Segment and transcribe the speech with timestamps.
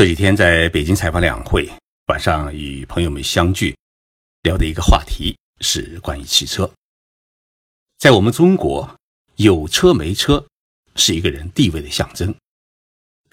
[0.00, 1.70] 这几天在北京采访两会，
[2.06, 3.76] 晚上与朋友们相聚，
[4.40, 6.72] 聊的一个话题是关于汽车。
[7.98, 8.98] 在我们中国，
[9.36, 10.42] 有车没车
[10.96, 12.34] 是一个人地位的象征，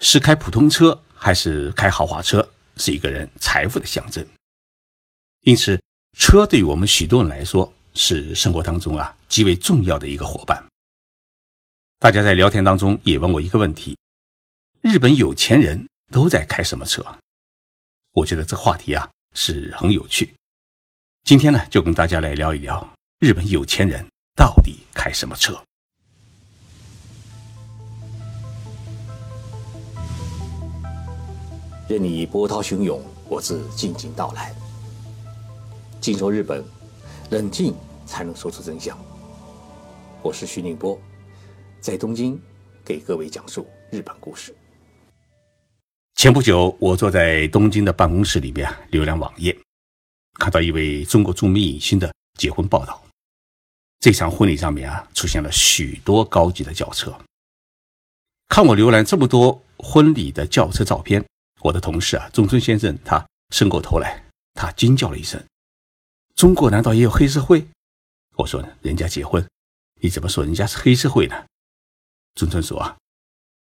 [0.00, 2.46] 是开普通车还是开豪华车，
[2.76, 4.22] 是一个人财富的象征。
[5.44, 5.80] 因此，
[6.18, 10.62] 车对于我们许多人来说是生活当中啊极为重要的一个伙伴。
[11.98, 13.96] 大家在聊天当中也问我一个问题：
[14.82, 15.88] 日本有钱人。
[16.10, 17.04] 都在开什么车？
[18.12, 20.34] 我觉得这话题啊是很有趣。
[21.24, 25.62] 今天呢，就跟大家来聊一聊日本有钱人到底开什么车。
[31.86, 34.54] 任你波涛汹涌，我自静静到来。
[36.00, 36.64] 静说日本，
[37.30, 37.74] 冷静
[38.06, 38.98] 才能说出真相。
[40.22, 40.98] 我是徐宁波，
[41.80, 42.40] 在东京
[42.82, 44.54] 给各位讲述日本故事。
[46.18, 49.56] 前不久，我坐在东京的办公室里面浏览网页，
[50.32, 53.00] 看到一位中国著名影星的结婚报道。
[54.00, 57.16] 这场婚礼上面啊，出现了许多高级的轿车。
[58.48, 61.24] 看我浏览这么多婚礼的轿车照片，
[61.60, 64.20] 我的同事啊，中村先生，他伸过头来，
[64.54, 65.40] 他惊叫了一声
[66.34, 67.64] ：“中国难道也有黑社会？”
[68.34, 69.48] 我说：“人家结婚，
[70.00, 71.46] 你怎么说人家是黑社会呢？”
[72.34, 72.96] 中村说：“啊，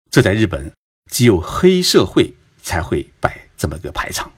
[0.10, 0.70] 这在日本
[1.10, 4.32] 只有黑社会。”才会摆这么个排场。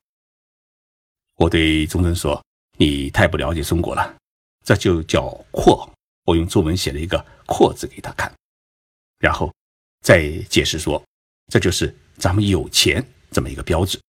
[1.35, 2.41] 我对中村说
[2.77, 4.15] ：“你太不了解中国了，
[4.63, 5.89] 这就叫阔。”
[6.25, 8.31] 我用中文写了一个“阔”字给他看，
[9.19, 9.53] 然后
[10.01, 11.03] 再解释说
[11.51, 13.99] ：“这就是咱们有钱这么一个标志。”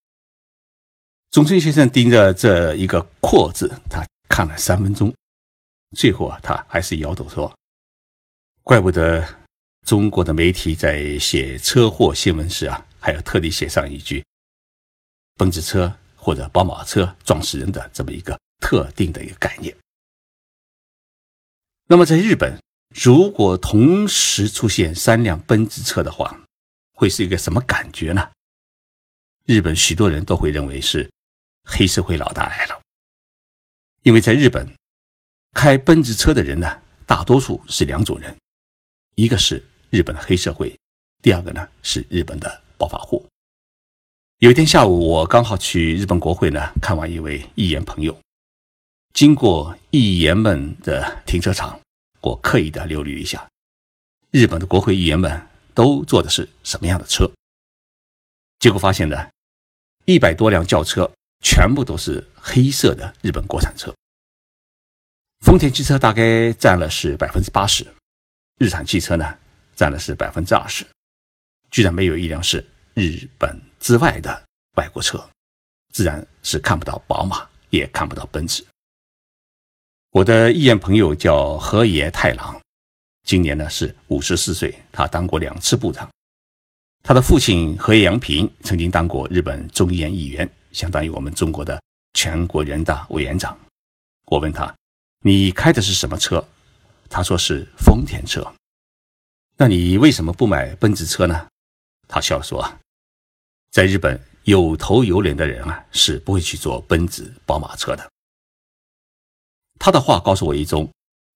[1.32, 5.12] 中村先生盯着这一个“阔”字，他看了三分钟，
[5.96, 7.52] 最后啊，他还是摇头说
[8.62, 9.26] ：“怪不得
[9.84, 14.24] 中国的媒体在写车祸新闻时啊。”还要特地写上一句
[15.36, 19.76] “奔驰车或者宝马车撞死人的”这么一个特定的一个概念。
[21.86, 22.58] 那么在日本，
[22.94, 26.34] 如果同时出现三辆奔驰车的话，
[26.94, 28.30] 会是一个什么感觉呢？
[29.44, 31.12] 日本许多人都会认为是
[31.64, 32.80] 黑社会老大来了，
[34.00, 34.66] 因为在日本
[35.52, 38.34] 开奔驰车的人呢，大多数是两种人，
[39.14, 40.74] 一个是日本的黑社会，
[41.20, 42.63] 第二个呢是日本的。
[42.78, 43.26] 暴发户。
[44.38, 48.16] 有一天下午，我刚好去日本国会呢，看望一位议员朋友。
[49.14, 51.80] 经过议员们的停车场，
[52.20, 53.48] 我刻意的留意一下，
[54.30, 55.40] 日本的国会议员们
[55.72, 57.30] 都坐的是什么样的车。
[58.58, 59.28] 结果发现呢，
[60.04, 61.10] 一百多辆轿车
[61.42, 63.94] 全部都是黑色的日本国产车。
[65.40, 67.86] 丰田汽车大概占了是百分之八十，
[68.58, 69.38] 日产汽车呢
[69.76, 70.84] 占了是百分之二十。
[71.74, 72.64] 居然没有一辆是
[72.94, 74.44] 日本之外的
[74.76, 75.28] 外国车，
[75.92, 78.64] 自然是看不到宝马，也看不到奔驰。
[80.10, 82.60] 我的议员朋友叫河野太郎，
[83.24, 86.08] 今年呢是五十四岁，他当过两次部长。
[87.02, 91.82] 他的父亲河野洋平曾经当过日本众议院议员，相当于我们中国的
[92.12, 93.58] 全国人大委员长。
[94.26, 94.72] 我问他
[95.26, 96.46] ：“你开的是什么车？”
[97.10, 98.46] 他说是丰田车。
[99.56, 101.48] 那你为什么不买奔驰车呢？
[102.06, 102.78] 他笑说
[103.70, 108.10] ：“在日本有头有脸的人啊，是不会去坐奔驰、宝马车的。”
[109.80, 110.90] 他的话告诉我一种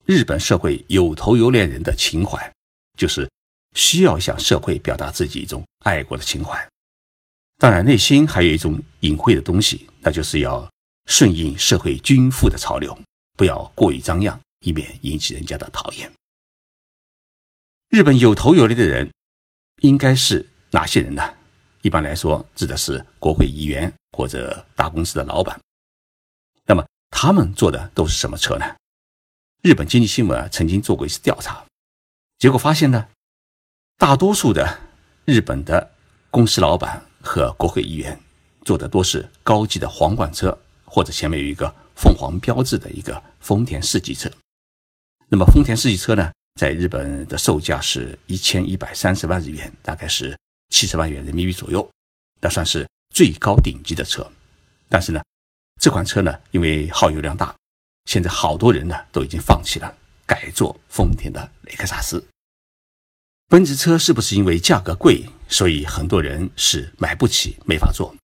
[0.05, 2.53] 日本社会有头有脸人的情怀，
[2.97, 3.29] 就是
[3.75, 6.69] 需要向社会表达自己一种爱国的情怀。
[7.59, 10.71] 当然，内心还有一种隐晦的东西，那就是要
[11.07, 12.97] 顺应社会均富的潮流，
[13.37, 16.11] 不要过于张扬，以免引起人家的讨厌。
[17.89, 19.11] 日本有头有脸的人，
[19.81, 20.47] 应该是。
[20.71, 21.23] 哪些人呢？
[21.83, 25.59] 一般来说，指的是国会议员或者大公司的老板。
[26.67, 28.67] 那么他们坐的都是什么车呢？
[29.63, 31.65] 日本经济新闻曾经做过一次调查，
[32.39, 33.09] 结果发现呢，
[33.97, 34.79] 大多数的
[35.25, 35.91] 日本的
[36.31, 38.19] 公司老板和国会议员
[38.65, 44.31] 坐的都是高级的皇冠车，或者前面有一个凤凰标志的一个丰田世纪车。
[45.29, 50.37] 那么丰田世纪车呢，在日本的售价是一千一百三十万日元，大概是。
[50.71, 51.89] 七十万元人民币左右，
[52.41, 54.31] 那算是最高顶级的车。
[54.89, 55.23] 但是呢，
[55.81, 57.55] 这款车呢，因为耗油量大，
[58.05, 62.27] 现在好多人呢都已经放弃了，改做丰田的雷克萨斯。
[63.49, 68.15] 奔驰车是不是因为价格贵，所以很多人是买不起、没法做，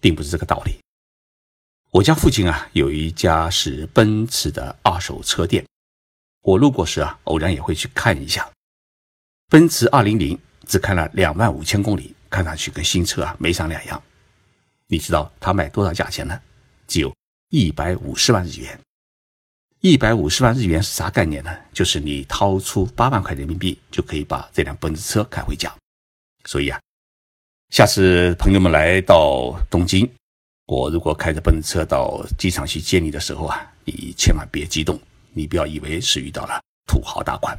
[0.00, 0.78] 并不是这个道理。
[1.90, 5.66] 我家附近啊有一家是奔驰的二手车店，
[6.40, 8.50] 我路过时啊偶然也会去看一下，
[9.48, 10.38] 奔驰二零零。
[10.66, 14.02] 只开了两万五千公里，看上去跟新车啊没啥两样。
[14.86, 16.40] 你知道他卖多少价钱呢？
[16.86, 17.14] 只有
[17.48, 18.78] 一百五十万日元。
[19.80, 21.50] 一百五十万日元是啥概念呢？
[21.72, 25.74] 就是你掏出八万块人民币就可以把这辆奔驰车开回家。
[26.44, 26.80] 所以啊，
[27.70, 30.08] 下次朋友们来到东京，
[30.66, 35.00] 我如果开着奔驰车到机场去接你的时候啊，你千万别激动，
[35.32, 37.58] 你不要以为是遇到了土豪大款。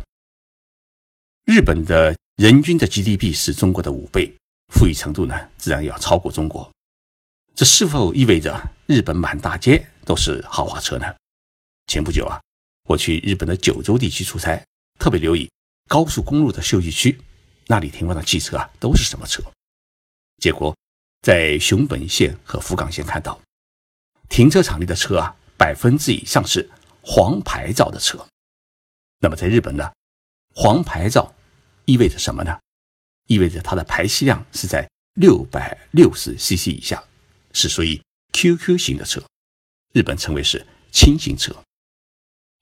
[1.45, 4.35] 日本的人均的 GDP 是中国的五倍，
[4.73, 6.67] 富裕程度呢自然要超过中国。
[7.53, 11.05] 这是否意味着日本满大街都是豪华车呢？
[11.85, 12.41] 前不久啊，
[12.89, 14.59] 我去日本的九州地区出差，
[14.99, 15.47] 特别留意
[15.87, 17.21] 高速公路的休息区，
[17.67, 19.43] 那里停放的汽车啊都是什么车？
[20.39, 20.75] 结果
[21.21, 23.39] 在熊本县和福冈县看到，
[24.27, 26.67] 停车场里的车啊，百分之以上是
[27.03, 28.25] 黄牌照的车。
[29.19, 29.93] 那么在日本呢，
[30.55, 31.31] 黄牌照
[31.85, 32.59] 意味着什么呢？
[33.27, 37.03] 意味着它的排气量是在六百六十 CC 以下，
[37.53, 38.01] 是属于
[38.33, 39.21] QQ 型的车，
[39.93, 41.55] 日本称为是轻型车。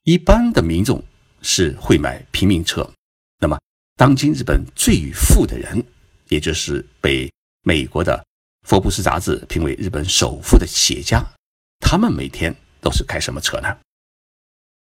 [0.03, 1.03] 一般的民众
[1.41, 2.91] 是会买平民车，
[3.39, 3.59] 那么
[3.95, 5.83] 当今日本最富的人，
[6.29, 7.31] 也就是被
[7.63, 8.17] 美国的
[8.67, 11.23] 《福布斯》杂志评为日本首富的企业家，
[11.79, 13.79] 他们每天都是开什么车呢？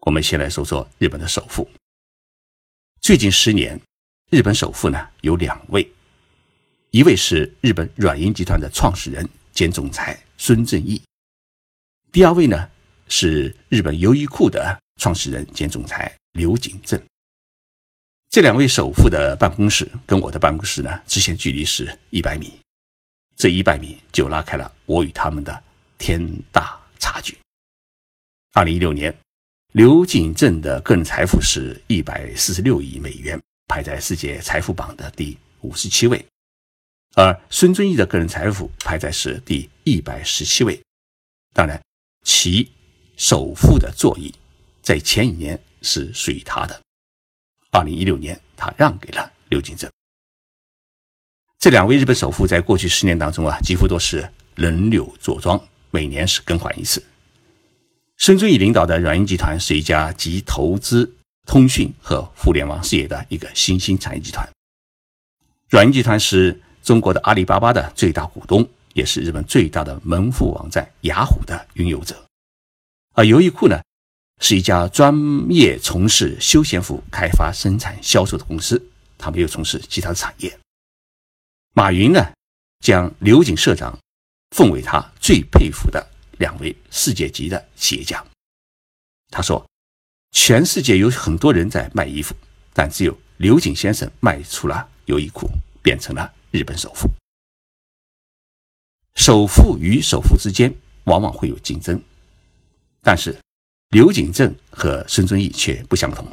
[0.02, 1.70] 我们先来说说日本的首富。
[3.02, 3.80] 最近十年，
[4.32, 5.86] 日本首富呢有两位，
[6.92, 11.02] 一位是日本软银集团的创始人兼总裁孙正义，
[12.14, 12.70] 第二位呢
[13.10, 14.80] 是日本优衣库的。
[14.98, 17.02] 创始人兼总裁刘景正，
[18.30, 22.54] 这两位首富的办公室跟我的办公室呢，直线距离是一百米，
[23.36, 25.64] 这一百米就拉开了我与他们的
[25.98, 27.36] 天大差距。
[28.54, 29.14] 二零一六年，
[29.72, 36.26] 刘景正的个人财富是一百四十六亿美元，排在世界财富榜的第五十七位，
[37.16, 40.78] 而孙正义的个人财富排在是第一百十七位。
[41.54, 41.82] 当然，
[42.26, 42.70] 其
[43.16, 44.34] 首富的座椅。
[44.82, 46.82] 在前一年是属于他的，
[47.72, 49.90] 二零一六年他让给了刘景正。
[51.58, 55.58] 这两位日本首富在过去十年当中啊，几乎都是轮流坐庄，
[55.92, 57.02] 每年是更换一次。
[58.18, 61.16] 孙正义领导的软银集团是一家集投资、
[61.46, 64.48] 通讯和互联网事业的一个新兴产业集团。
[65.70, 72.26] 软银集团是中国的阿里巴巴的最大股东，也是日本最大的门户网站雅虎的拥有者。
[73.14, 73.82] 而优衣库呢？
[74.44, 75.16] 是一家专
[75.52, 78.84] 业从事休闲服开发、生产、销售的公司，
[79.16, 80.58] 他没有从事其他的产业。
[81.74, 82.34] 马云呢，
[82.80, 83.96] 将刘景社长
[84.56, 86.04] 奉为他最佩服的
[86.40, 88.26] 两位世界级的企业家。
[89.30, 89.64] 他说
[90.32, 92.36] ：“全世界有很多人在卖衣服，
[92.74, 95.50] 但只有刘景先生卖出了优衣库，
[95.82, 97.10] 变成了日本首富。
[99.16, 100.74] 首富与首富之间
[101.04, 102.02] 往往会有竞争，
[103.02, 103.38] 但是。”
[103.92, 106.26] 刘景正和孙正义却不相同，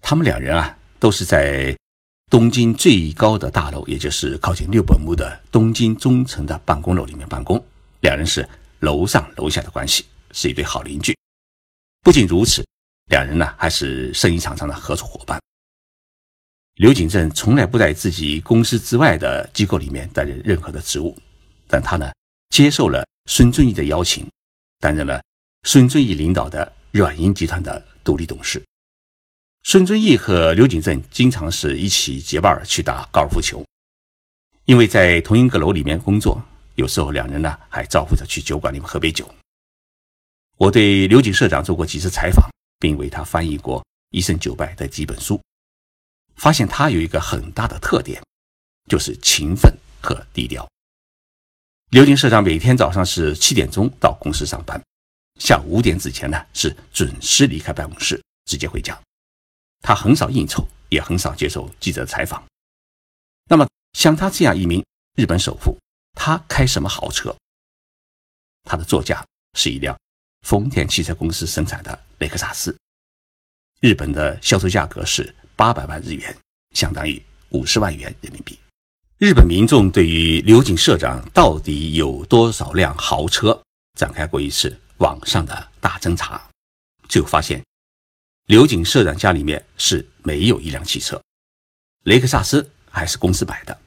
[0.00, 1.76] 他们两人啊，都是在
[2.30, 7.60] 东京最高的大楼，也就是靠近六本木的东京中城的办公楼里面办公。
[8.02, 8.48] 两人是
[8.78, 11.12] 楼上楼下的关系，是一对好邻居。
[12.02, 12.64] 不仅如此，
[13.10, 15.38] 两人呢还是生意场上的合作伙伴。
[16.76, 21.14] 刘景正从来不在自己公司之外的机构里面担任任何的职务，
[21.66, 22.10] 但他呢
[22.48, 24.26] 接受了孙正义的邀请，
[24.78, 25.20] 担任了。
[25.64, 28.64] 孙正义领导的软银集团的独立董事，
[29.64, 33.62] 孙正义和刘景正经常是一起结伴去打高尔夫球，
[34.64, 36.42] 因为在同一个楼里面工作，
[36.76, 39.28] 有时候两人呢还招呼着去酒馆里面喝杯酒。
[40.56, 45.40] 我对刘景社长做过几次采访，并为他翻译过《一胜九败》的几本书，
[46.34, 48.20] 发现他有一个很大的特点，
[48.88, 49.72] 就是勤奋
[50.02, 50.68] 和低调。
[51.90, 54.80] 刘景社长每天早上是七点钟到公司上班。
[55.38, 59.00] 下午五点之前呢，是准时离开办公室，直接回家。
[59.80, 62.44] 他很少应酬，也很少接受记者采访。
[63.48, 64.84] 那么，像他这样一名
[65.16, 65.78] 日本首富，
[66.14, 67.34] 他开什么豪车？
[68.64, 69.98] 他的座驾是一辆
[70.42, 72.76] 丰田汽车公司生产的雷克萨斯，
[73.80, 76.36] 日本的销售价格是八百万日元，
[76.74, 78.58] 相当于五十万元人民币。
[79.18, 83.60] 日本民众对于刘景社长到底有多少辆豪车
[83.98, 84.78] 展开过一次。
[85.00, 86.38] 网上的大侦查，
[87.08, 87.64] 最后发现，
[88.48, 91.18] 刘景社长家里面是没有一辆汽车，
[92.04, 93.78] 雷克萨斯还是公司买的。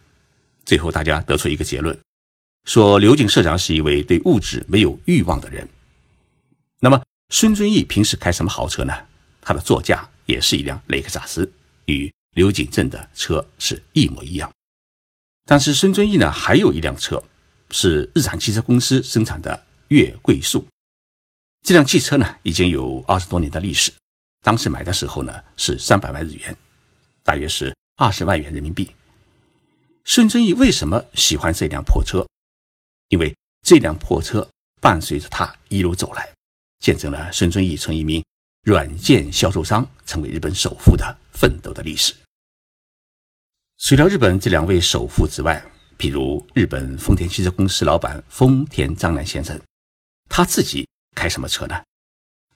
[0.65, 1.95] 最后大家得出一个结论，
[2.65, 5.69] 说刘景社长是一位对物质没有欲望的人。
[6.83, 8.93] 那么孙遵义平时开什么豪车呢？
[9.39, 11.49] 他的座驾也是一辆雷克萨斯，
[11.85, 14.51] 与刘景正的车是一模一样。
[15.45, 17.23] 但是孙遵义呢，还有一辆车，
[17.71, 20.67] 是日产汽车公司生产的月桂树。
[21.65, 23.89] 这辆汽车呢，已经有二十多年的历史。
[24.41, 26.53] 当时买的时候呢，是三百万日元，
[27.23, 28.91] 大约是二十万元人民币。
[30.03, 32.27] 孙正义为什么喜欢这辆破车？
[33.07, 33.33] 因为
[33.65, 34.45] 这辆破车
[34.81, 36.29] 伴随着他一路走来，
[36.83, 38.21] 见证了孙正义从一名
[38.63, 42.13] 软件销售商成为日本首富的奋斗的历史。
[43.77, 45.63] 除了日本这两位首富之外，
[45.97, 49.59] 比如日本丰田汽车公司老板丰田章男先生，
[50.29, 50.85] 他自己。
[51.15, 51.79] 开什么车呢？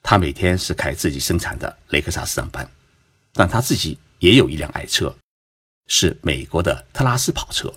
[0.02, 2.68] 他每天是开自己生产的雷克萨斯上班，
[3.32, 5.16] 但他自己也有一辆爱车，
[5.86, 7.72] 是美国的特拉斯跑车。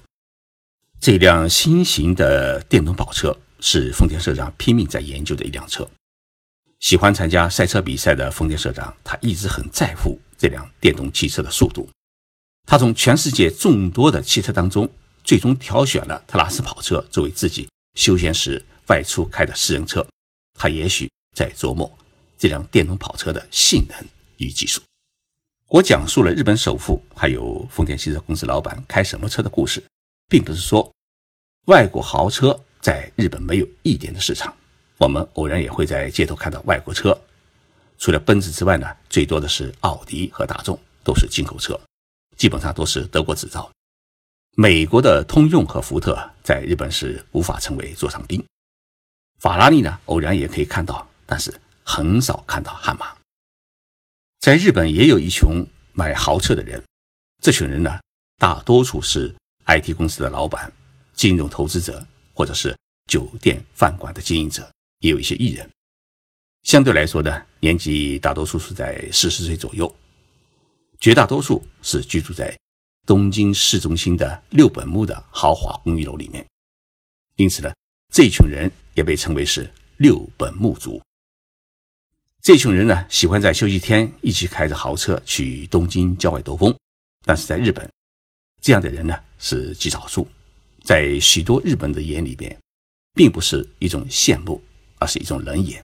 [1.00, 5.88] 这辆新型的电动跑车是丰田社长拼命在研究的一辆车。
[6.82, 11.88] 喜欢参加赛车比赛的丰田社长，他一直很在乎这辆电动汽车的速度。
[12.68, 14.90] 他从全世界众多的汽车当中，
[15.24, 20.06] 最终挑选了特拉斯跑车作为自己休闲时外出开的私人车。
[20.56, 21.90] 他也许在琢磨
[22.36, 23.98] 这辆电动跑车的性能
[24.38, 24.82] 与技术。
[25.68, 29.84] 我讲述了日本首富还有丰田汽车公司老板开什么车的故事，
[30.28, 30.92] 并不是说
[31.68, 34.54] 外国豪车在日本没有一点的市场。
[35.02, 37.20] 我们偶然也会在街头看到外国车，
[37.98, 41.80] 除了奔驰之外呢，最多的是奥迪和大众，都是进口车，
[42.38, 43.68] 基本上都是德国制造。
[44.56, 48.46] 美国的通用和福特在日本是无法成为座上宾。
[49.40, 51.52] 法拉利呢，偶然也可以看到，但是
[51.84, 53.12] 很少看到悍马。
[54.40, 56.80] 在日本也有一群买豪车的人，
[57.42, 58.00] 这群人呢，
[58.38, 59.34] 大多数是
[59.66, 60.72] IT 公司的老板、
[61.16, 62.06] 金融投资者，
[62.36, 62.78] 或者是
[63.08, 65.70] 酒店饭馆的经营者，也有一些艺人。
[66.64, 69.94] 相对来说呢，年纪大多数是在四十岁左右，
[71.00, 72.58] 绝大多数是居住在
[73.06, 76.44] 东京市中心的六本木的豪华公寓楼里面。
[77.36, 77.72] 因此呢。
[78.14, 81.02] 这群人也被称为是六本木族。
[82.42, 86.78] 这群人呢，喜欢在休息天一起开着豪车去东京郊外兜风。
[87.24, 87.90] 但是在日本，
[88.62, 90.28] 这样的人呢是极少数，
[90.84, 92.54] 在许多日本的眼里边，
[93.14, 94.62] 并不是一种羡慕，
[95.02, 95.84] 而是一种冷眼，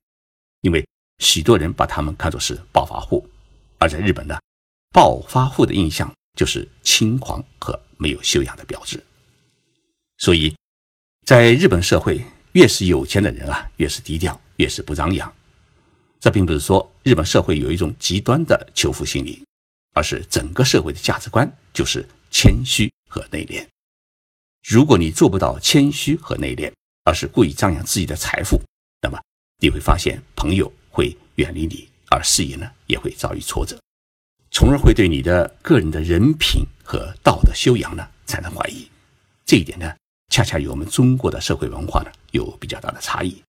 [0.62, 3.27] 因为许多人把他们看作是暴发户。
[3.79, 4.39] 而在日本呢，
[4.93, 9.03] 暴发户的印象就是轻狂和没有修养的标志。
[10.19, 10.55] 所以。
[11.25, 15.29] 在日本社会，越是有钱的人啊，越是低调，越是不张扬。
[16.21, 19.43] 这并不是说日本社会有一种极端的求富心理，
[19.93, 23.67] 而是整个社会的价值观就是谦虚和内敛。
[24.63, 26.71] 如果你做不到谦虚和内敛，
[27.03, 28.57] 而是故意张扬自己的财富，
[29.01, 29.20] 那么
[29.60, 33.80] 你会发现朋友会远离你，而事业呢也会遭遇挫折，
[34.51, 38.88] 从而会对你的个人的人品和道德修养呢产生怀疑。
[39.46, 39.94] 这一点呢。
[40.30, 43.42] 恰恰与我们中国的社会文化呢有比较大的差异。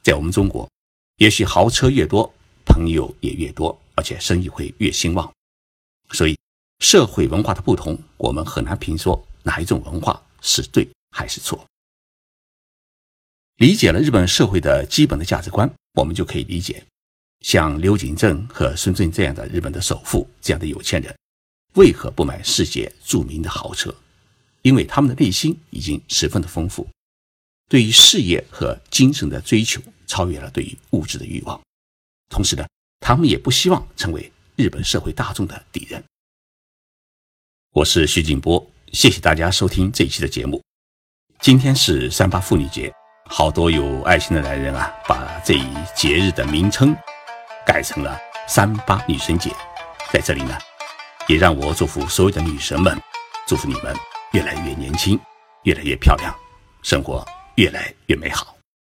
[0.00, 0.70] 在我们中国，
[1.16, 2.32] 也许豪车越多，
[2.64, 5.30] 朋友也越多，而且生意会越兴旺。
[6.12, 6.38] 所以，
[6.78, 11.66] 社会文化的不同，我们很难评说哪一种文化是对还是错。
[13.60, 16.82] 理解了日本社会的基本的价值观，我们就可以理解，
[17.40, 21.14] 像刘景正和孙正这样的日本的首富这样的有钱人，
[21.74, 23.94] 为何不买世界著名的豪车。
[24.62, 26.88] 因为他们的内心已经十分的丰富，
[27.68, 31.60] 对于事业和精神的追求超越了对于物质的欲望。
[32.30, 32.66] 同时呢，
[33.00, 36.02] 他们也不希望成为日本社会大众的敌人。
[37.72, 40.62] 我是徐静波，谢谢大家收听这一期的节目。
[41.42, 42.90] 今天是三八妇女节，
[43.32, 46.94] 好多有爱心的男人啊，把这一节日的名称
[47.64, 48.18] 改成了
[48.48, 49.50] 三八女神节。
[50.12, 50.58] 在这里呢，
[51.28, 53.00] 也让我祝福所有的女神们，
[53.46, 53.96] 祝福你们。
[54.32, 55.18] 越来越年轻，
[55.64, 56.32] 越来越漂亮，
[56.82, 58.59] 生活越来越美好。